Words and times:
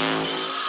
Yeah. 0.00 0.59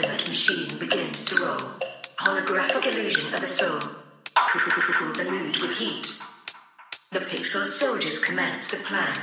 ultimate 0.00 0.28
machine 0.28 0.78
begins 0.78 1.24
to 1.26 1.36
roll. 1.36 1.58
Holographic 2.18 2.86
illusion 2.86 3.34
of 3.34 3.42
a 3.42 3.46
soul. 3.46 3.78
The 4.34 5.26
mood 5.30 5.60
with 5.60 5.76
heat. 5.76 6.18
The 7.12 7.20
pixel 7.20 7.66
soldiers 7.66 8.24
commence 8.24 8.70
the 8.70 8.78
plan. 8.78 9.14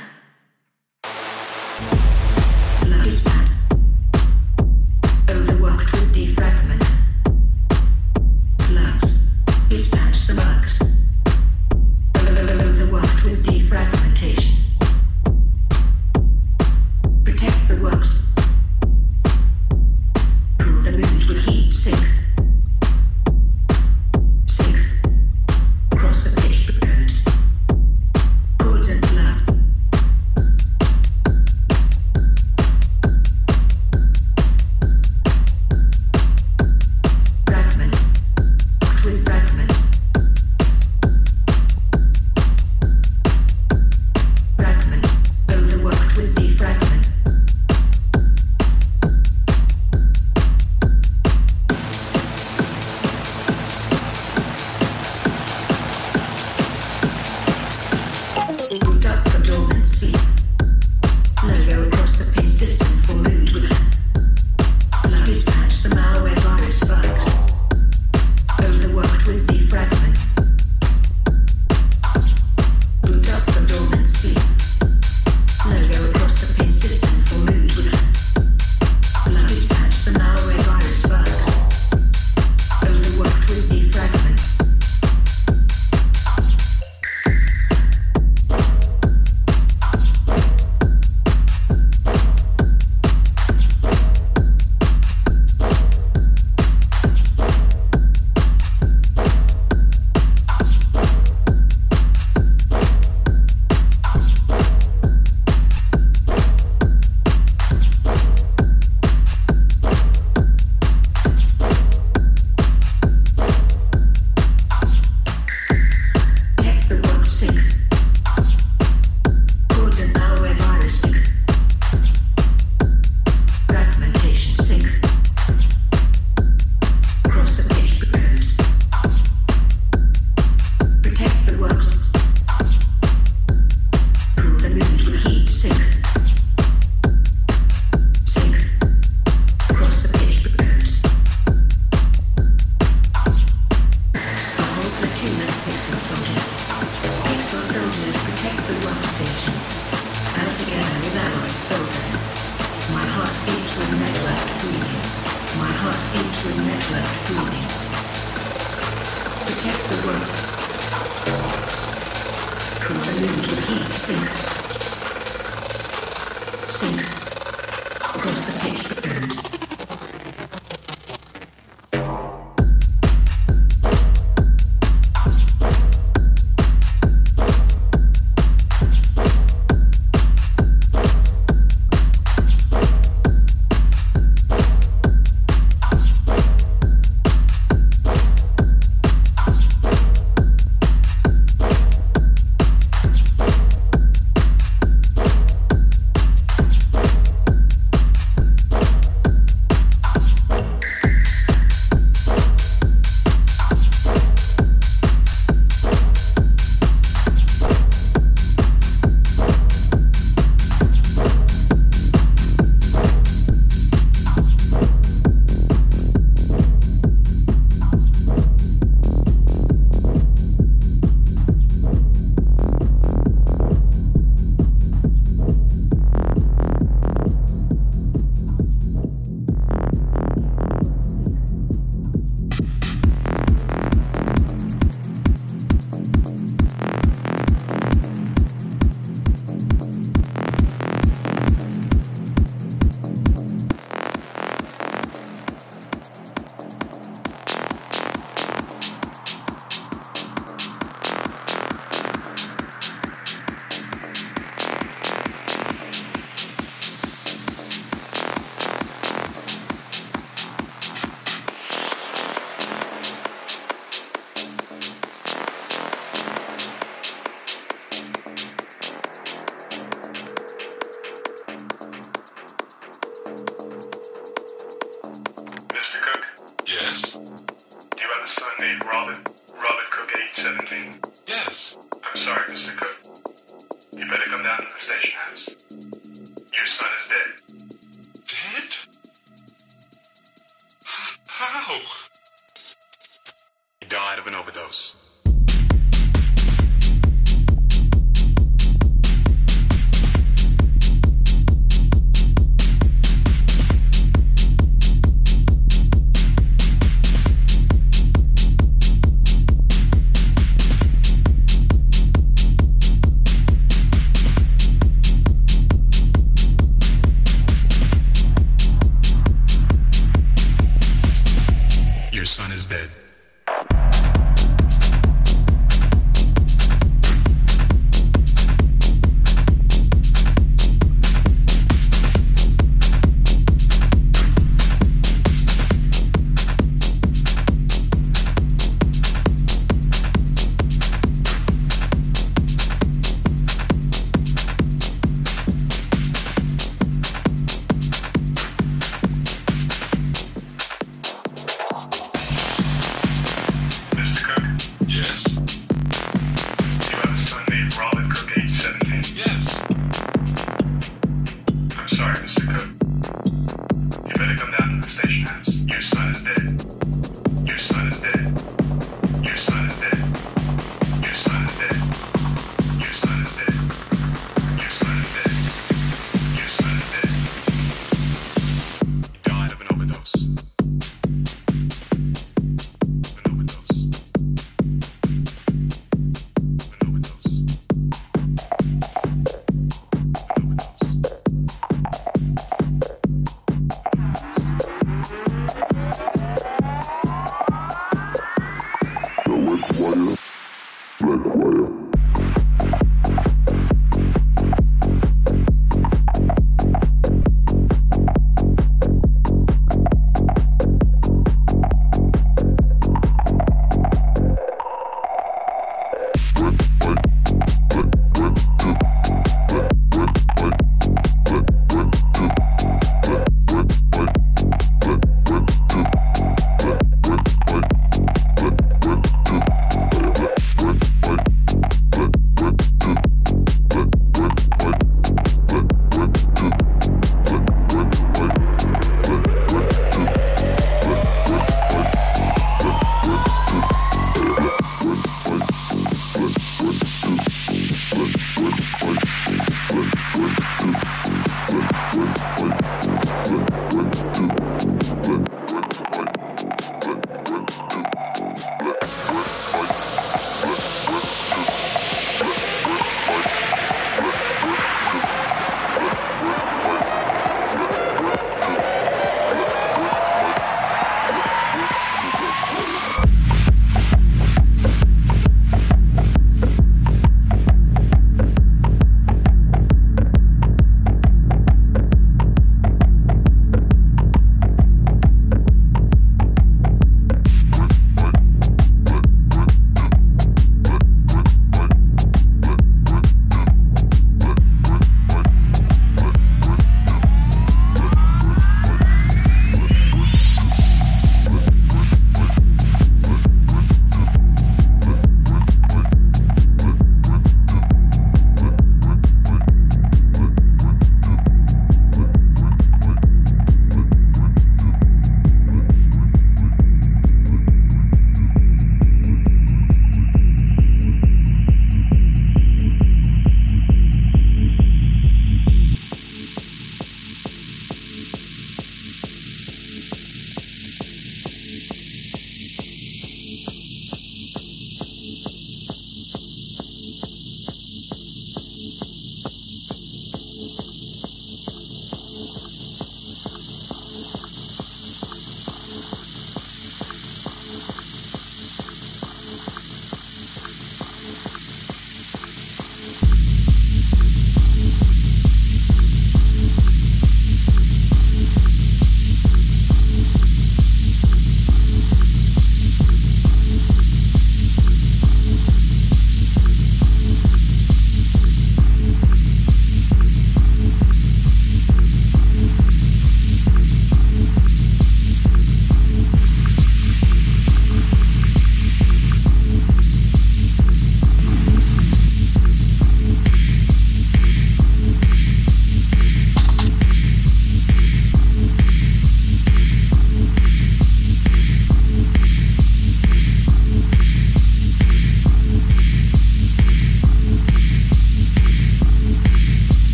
Seven 278.48 278.78
Nate 278.78 278.84
Robin. 278.86 279.37